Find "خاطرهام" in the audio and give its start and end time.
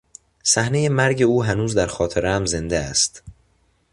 1.87-2.45